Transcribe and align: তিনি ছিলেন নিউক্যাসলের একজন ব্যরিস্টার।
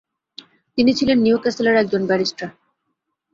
তিনি 0.77 0.91
ছিলেন 0.93 1.17
নিউক্যাসলের 1.21 1.75
একজন 1.75 2.01
ব্যরিস্টার। 2.07 2.49